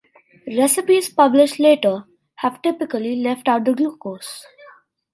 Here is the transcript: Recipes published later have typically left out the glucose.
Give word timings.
Recipes 0.47 1.09
published 1.09 1.59
later 1.59 2.05
have 2.37 2.59
typically 2.63 3.17
left 3.21 3.47
out 3.47 3.65
the 3.65 3.73
glucose. 3.75 4.47